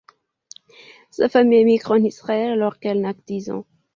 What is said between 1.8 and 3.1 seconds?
en Israël alors qu'elle